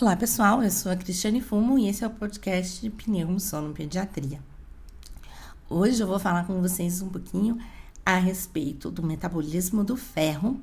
[0.00, 3.74] Olá pessoal, eu sou a Cristiane Fumo e esse é o podcast de Pneumo Sono
[3.74, 4.38] Pediatria.
[5.68, 7.58] Hoje eu vou falar com vocês um pouquinho
[8.06, 10.60] a respeito do metabolismo do ferro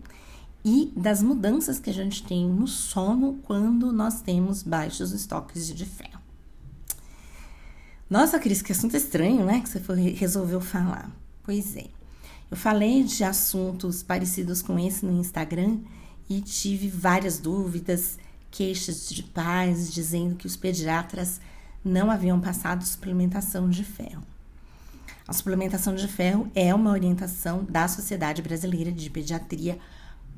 [0.64, 5.86] e das mudanças que a gente tem no sono quando nós temos baixos estoques de
[5.86, 6.22] ferro.
[8.10, 9.60] Nossa, Cris, que assunto estranho, né?
[9.60, 11.12] Que você foi, resolveu falar.
[11.44, 11.88] Pois é.
[12.50, 15.80] Eu falei de assuntos parecidos com esse no Instagram
[16.30, 18.18] e tive várias dúvidas
[18.56, 21.42] queixas de pais dizendo que os pediatras
[21.84, 24.24] não haviam passado suplementação de ferro.
[25.28, 29.78] A suplementação de ferro é uma orientação da Sociedade Brasileira de Pediatria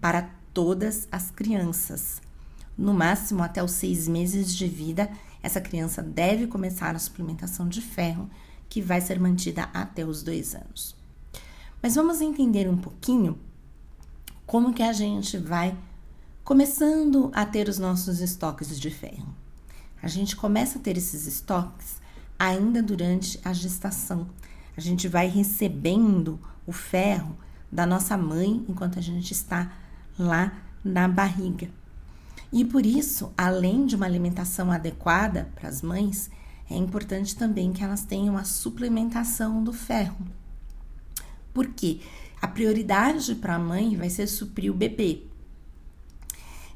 [0.01, 2.19] para todas as crianças.
[2.75, 5.11] No máximo, até os seis meses de vida,
[5.43, 8.27] essa criança deve começar a suplementação de ferro,
[8.67, 10.95] que vai ser mantida até os dois anos.
[11.83, 13.37] Mas vamos entender um pouquinho
[14.47, 15.77] como que a gente vai
[16.47, 19.35] começando a ter os nossos estoques de ferro.
[20.01, 21.97] A gente começa a ter esses estoques
[22.39, 24.29] ainda durante a gestação.
[24.77, 27.37] A gente vai recebendo o ferro
[27.69, 29.73] da nossa mãe enquanto a gente está
[30.17, 31.69] lá na barriga.
[32.49, 36.31] E por isso, além de uma alimentação adequada para as mães,
[36.71, 40.25] é importante também que elas tenham a suplementação do ferro.
[41.53, 41.99] Porque
[42.41, 45.26] a prioridade para a mãe vai ser suprir o bebê,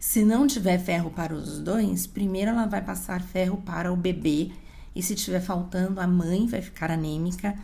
[0.01, 4.51] se não tiver ferro para os dois, primeiro ela vai passar ferro para o bebê,
[4.95, 7.55] e se tiver faltando, a mãe vai ficar anêmica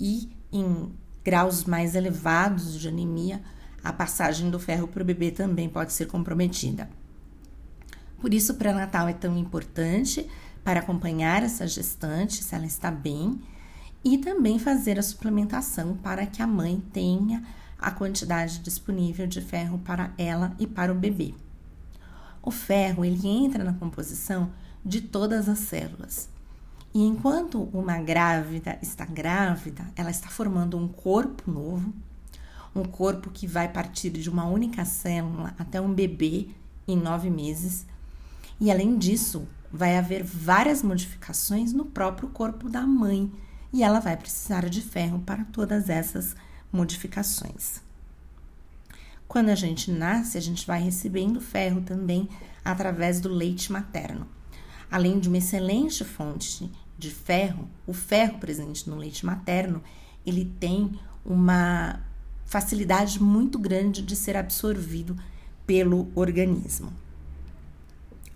[0.00, 0.90] e em
[1.22, 3.42] graus mais elevados de anemia,
[3.84, 6.88] a passagem do ferro para o bebê também pode ser comprometida.
[8.18, 10.26] Por isso, o pré-natal é tão importante
[10.64, 13.38] para acompanhar essa gestante, se ela está bem,
[14.02, 17.44] e também fazer a suplementação para que a mãe tenha
[17.78, 21.34] a quantidade disponível de ferro para ela e para o bebê.
[22.42, 24.50] O ferro ele entra na composição
[24.84, 26.28] de todas as células.
[26.92, 31.92] E enquanto uma grávida está grávida, ela está formando um corpo novo,
[32.74, 36.48] um corpo que vai partir de uma única célula até um bebê
[36.86, 37.86] em nove meses.
[38.60, 43.32] E além disso, vai haver várias modificações no próprio corpo da mãe,
[43.72, 46.36] e ela vai precisar de ferro para todas essas
[46.70, 47.80] modificações.
[49.32, 52.28] Quando a gente nasce, a gente vai recebendo ferro também
[52.62, 54.28] através do leite materno.
[54.90, 59.82] Além de uma excelente fonte de ferro, o ferro presente no leite materno,
[60.26, 61.98] ele tem uma
[62.44, 65.16] facilidade muito grande de ser absorvido
[65.66, 66.92] pelo organismo.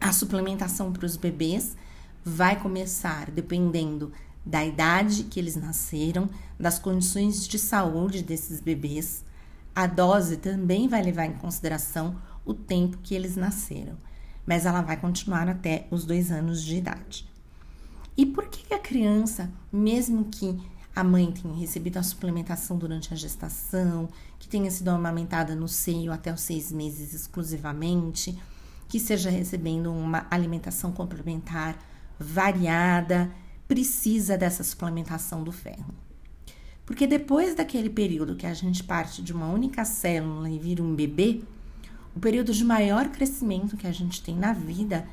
[0.01, 1.77] A suplementação para os bebês
[2.25, 4.13] vai começar dependendo
[4.47, 9.26] da idade que eles nasceram, das condições de saúde desses bebês,
[9.77, 12.17] a dose também vai levar em consideração
[12.47, 13.95] o tempo que eles nasceram,
[14.47, 17.29] mas ela vai continuar até os dois anos de idade.
[18.17, 20.59] E por que a criança, mesmo que
[20.95, 26.11] a mãe tenha recebido a suplementação durante a gestação, que tenha sido amamentada no seio
[26.11, 28.35] até os seis meses exclusivamente,
[28.89, 31.77] que seja recebendo uma alimentação complementar
[32.19, 33.31] variada,
[33.69, 36.06] precisa dessa suplementação do ferro?
[36.87, 40.95] Porque depois daquele período que a gente parte de uma única célula e vira um
[40.95, 41.43] bebê,
[42.15, 45.07] o período de maior crescimento que a gente tem na vida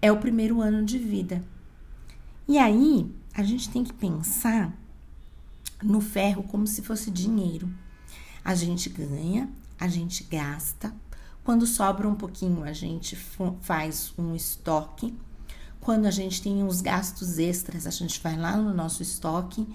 [0.00, 1.44] é o primeiro ano de vida.
[2.48, 4.74] E aí, a gente tem que pensar
[5.82, 7.70] no ferro como se fosse dinheiro.
[8.42, 10.94] A gente ganha, a gente gasta.
[11.44, 13.14] Quando sobra um pouquinho, a gente
[13.60, 15.14] faz um estoque.
[15.78, 19.68] Quando a gente tem os gastos extras, a gente vai lá no nosso estoque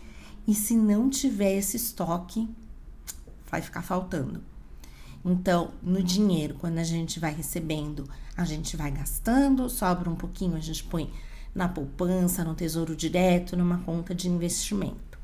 [0.47, 2.49] e se não tiver esse estoque,
[3.49, 4.43] vai ficar faltando.
[5.23, 10.55] Então, no dinheiro, quando a gente vai recebendo, a gente vai gastando, sobra um pouquinho,
[10.55, 11.11] a gente põe
[11.55, 15.17] na poupança, no tesouro direto, numa conta de investimento.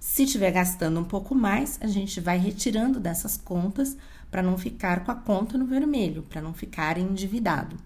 [0.00, 3.96] Se estiver gastando um pouco mais, a gente vai retirando dessas contas
[4.30, 7.76] para não ficar com a conta no vermelho, para não ficar endividado.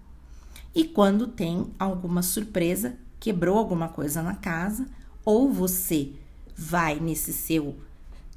[0.75, 4.87] E quando tem alguma surpresa, quebrou alguma coisa na casa,
[5.25, 6.13] ou você
[6.57, 7.79] vai nesse seu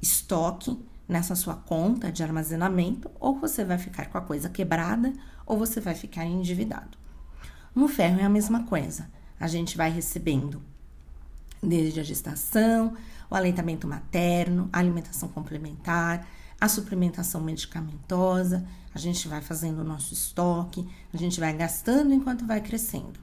[0.00, 0.78] estoque,
[1.08, 5.12] nessa sua conta de armazenamento, ou você vai ficar com a coisa quebrada,
[5.46, 6.98] ou você vai ficar endividado.
[7.74, 9.10] No ferro é a mesma coisa.
[9.38, 10.62] A gente vai recebendo
[11.62, 12.94] desde a gestação,
[13.30, 16.26] o aleitamento materno, a alimentação complementar,
[16.60, 22.46] a suplementação medicamentosa, a gente vai fazendo o nosso estoque, a gente vai gastando enquanto
[22.46, 23.20] vai crescendo.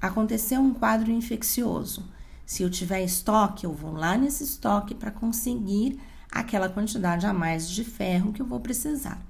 [0.00, 2.08] Aconteceu um quadro infeccioso,
[2.50, 7.70] se eu tiver estoque, eu vou lá nesse estoque para conseguir aquela quantidade a mais
[7.70, 9.24] de ferro que eu vou precisar.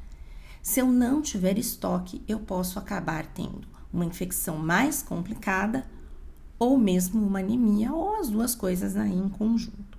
[0.63, 5.85] Se eu não tiver estoque, eu posso acabar tendo uma infecção mais complicada
[6.59, 9.99] ou mesmo uma anemia ou as duas coisas aí em conjunto.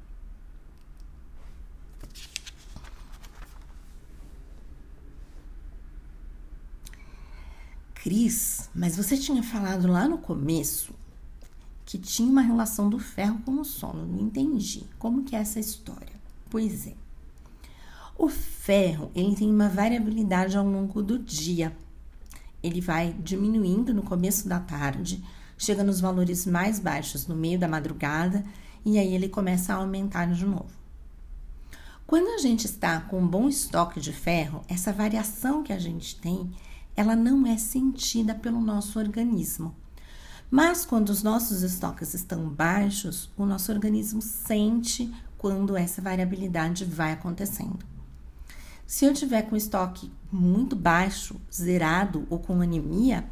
[7.93, 10.99] Cris, mas você tinha falado lá no começo
[11.91, 14.05] que tinha uma relação do ferro com o sono.
[14.05, 14.85] Não entendi.
[14.97, 16.15] Como que é essa história?
[16.49, 16.93] Pois é.
[18.17, 21.75] O ferro, ele tem uma variabilidade ao longo do dia.
[22.63, 25.21] Ele vai diminuindo no começo da tarde,
[25.57, 28.41] chega nos valores mais baixos no meio da madrugada
[28.85, 30.71] e aí ele começa a aumentar de novo.
[32.07, 36.15] Quando a gente está com um bom estoque de ferro, essa variação que a gente
[36.21, 36.49] tem,
[36.95, 39.75] ela não é sentida pelo nosso organismo.
[40.51, 47.13] Mas quando os nossos estoques estão baixos, o nosso organismo sente quando essa variabilidade vai
[47.13, 47.79] acontecendo.
[48.85, 53.23] Se eu tiver com estoque muito baixo, zerado ou com anemia,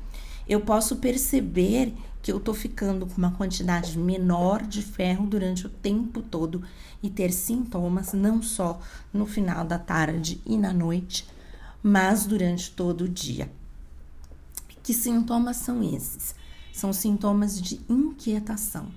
[0.47, 5.69] eu posso perceber que eu estou ficando com uma quantidade menor de ferro durante o
[5.69, 6.63] tempo todo
[7.03, 8.79] e ter sintomas não só
[9.11, 11.27] no final da tarde e na noite,
[11.83, 13.51] mas durante todo o dia.
[14.81, 16.33] Que sintomas são esses?
[16.73, 18.87] São sintomas de inquietação.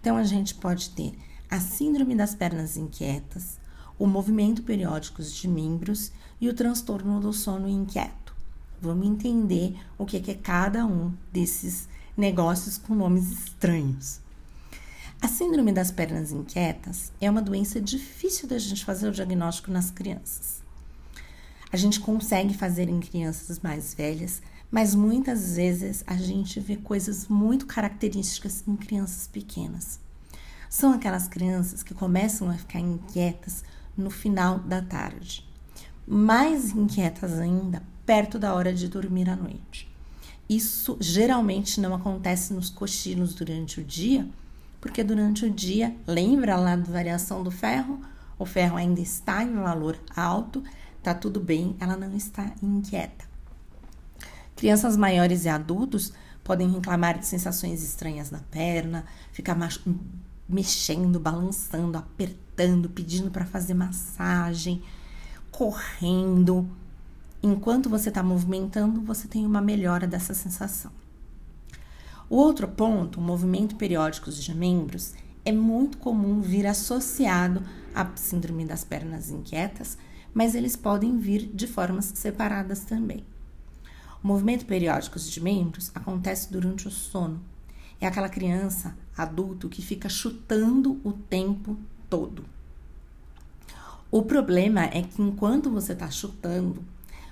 [0.00, 1.14] Então, a gente pode ter
[1.50, 3.58] a síndrome das pernas inquietas,
[3.98, 8.34] o movimento periódico de membros e o transtorno do sono inquieto.
[8.80, 14.20] Vamos entender o que é cada um desses negócios com nomes estranhos.
[15.20, 19.90] A síndrome das pernas inquietas é uma doença difícil da gente fazer o diagnóstico nas
[19.90, 20.62] crianças.
[21.72, 27.28] A gente consegue fazer em crianças mais velhas, mas muitas vezes a gente vê coisas
[27.28, 30.00] muito características em crianças pequenas.
[30.68, 33.62] São aquelas crianças que começam a ficar inquietas
[33.96, 35.48] no final da tarde,
[36.06, 39.88] mais inquietas ainda perto da hora de dormir à noite.
[40.48, 44.28] Isso geralmente não acontece nos cochilos durante o dia,
[44.80, 48.00] porque durante o dia, lembra lá da variação do ferro?
[48.38, 50.62] O ferro ainda está em valor alto,
[51.02, 53.24] tá tudo bem, ela não está inquieta.
[54.56, 56.12] Crianças maiores e adultos
[56.42, 59.56] podem reclamar de sensações estranhas na perna, ficar
[60.48, 64.82] mexendo, balançando, apertando, pedindo para fazer massagem,
[65.50, 66.68] correndo.
[67.42, 70.90] Enquanto você está movimentando, você tem uma melhora dessa sensação.
[72.28, 75.14] O outro ponto, o movimento periódico de membros,
[75.44, 77.62] é muito comum vir associado
[77.94, 79.98] à síndrome das pernas inquietas,
[80.32, 83.24] mas eles podem vir de formas separadas também.
[84.24, 87.42] O movimento periódico de membros acontece durante o sono.
[88.00, 91.76] É aquela criança, adulto, que fica chutando o tempo
[92.08, 92.42] todo.
[94.10, 96.82] O problema é que enquanto você está chutando,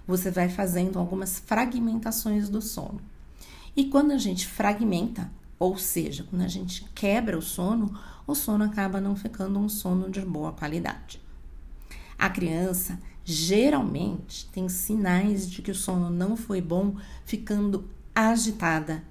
[0.06, 3.00] você vai fazendo algumas fragmentações do sono.
[3.74, 8.64] E quando a gente fragmenta, ou seja, quando a gente quebra o sono, o sono
[8.64, 11.22] acaba não ficando um sono de boa qualidade.
[12.18, 19.02] A criança geralmente tem sinais de que o sono não foi bom, ficando agitada,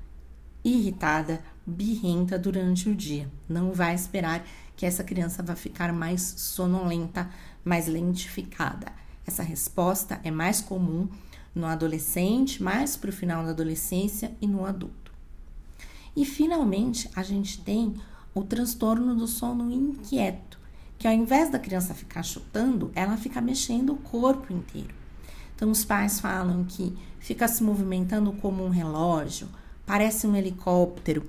[0.63, 3.29] irritada, birrenta durante o dia.
[3.47, 7.29] Não vai esperar que essa criança vá ficar mais sonolenta,
[7.63, 8.91] mais lentificada.
[9.25, 11.07] Essa resposta é mais comum
[11.53, 15.11] no adolescente, mais para o final da adolescência e no adulto.
[16.15, 17.95] E finalmente, a gente tem
[18.33, 20.50] o transtorno do sono inquieto,
[21.01, 24.93] que ao invés da criança ficar chutando, ela fica mexendo o corpo inteiro.
[25.55, 29.49] Então, os pais falam que fica se movimentando como um relógio,
[29.83, 31.27] parece um helicóptero.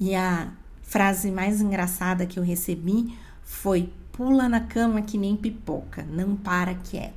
[0.00, 0.50] E a
[0.82, 6.74] frase mais engraçada que eu recebi foi: pula na cama que nem pipoca, não para
[6.74, 7.14] quieto.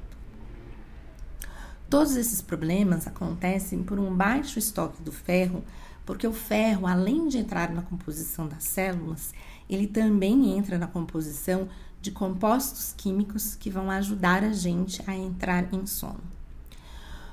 [1.89, 5.63] Todos esses problemas acontecem por um baixo estoque do ferro,
[6.05, 9.33] porque o ferro, além de entrar na composição das células,
[9.67, 11.67] ele também entra na composição
[12.05, 16.21] de compostos químicos que vão ajudar a gente a entrar em sono.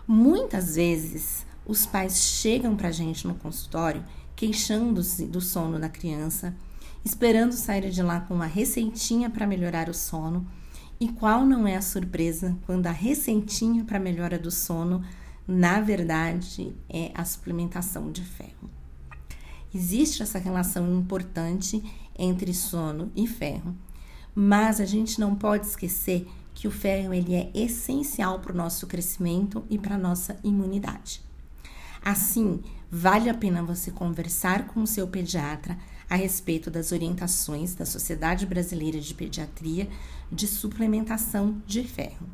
[0.08, 4.02] Muitas vezes, os pais chegam para a gente no consultório
[4.34, 6.56] queixando-se do sono da criança,
[7.04, 10.46] esperando sair de lá com uma receitinha para melhorar o sono
[10.98, 15.04] e qual não é a surpresa quando a receitinha para melhora do sono,
[15.46, 18.70] na verdade, é a suplementação de ferro?
[19.74, 21.82] Existe essa relação importante
[22.18, 23.76] entre sono e ferro,
[24.34, 28.86] mas a gente não pode esquecer que o ferro ele é essencial para o nosso
[28.86, 31.22] crescimento e para a nossa imunidade.
[32.04, 32.60] Assim,
[32.90, 35.78] vale a pena você conversar com o seu pediatra
[36.10, 39.88] a respeito das orientações da Sociedade Brasileira de Pediatria
[40.30, 42.26] de suplementação de ferro.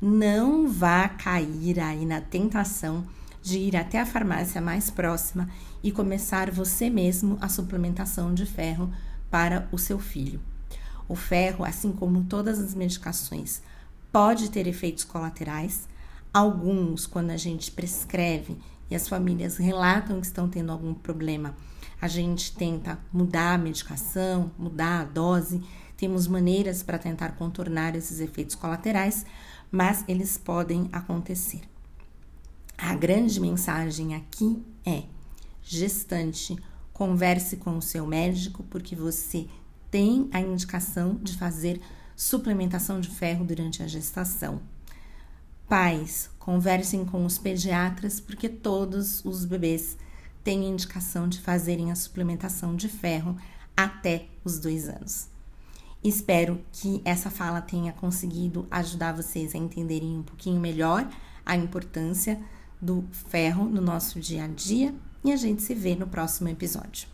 [0.00, 3.04] Não vá cair aí na tentação
[3.42, 5.48] de ir até a farmácia mais próxima
[5.82, 8.90] e começar você mesmo a suplementação de ferro
[9.30, 10.40] para o seu filho.
[11.08, 13.62] O ferro, assim como todas as medicações,
[14.12, 15.88] pode ter efeitos colaterais.
[16.32, 18.56] Alguns, quando a gente prescreve
[18.90, 21.54] e as famílias relatam que estão tendo algum problema,
[22.00, 25.62] a gente tenta mudar a medicação, mudar a dose.
[25.96, 29.24] Temos maneiras para tentar contornar esses efeitos colaterais,
[29.70, 31.62] mas eles podem acontecer.
[32.76, 35.04] A grande mensagem aqui é:
[35.62, 36.58] gestante,
[36.92, 39.46] converse com o seu médico, porque você
[39.94, 41.80] tem a indicação de fazer
[42.16, 44.60] suplementação de ferro durante a gestação.
[45.68, 49.96] Pais, conversem com os pediatras, porque todos os bebês
[50.42, 53.36] têm indicação de fazerem a suplementação de ferro
[53.76, 55.28] até os dois anos.
[56.02, 61.08] Espero que essa fala tenha conseguido ajudar vocês a entenderem um pouquinho melhor
[61.46, 62.42] a importância
[62.82, 67.13] do ferro no nosso dia a dia e a gente se vê no próximo episódio.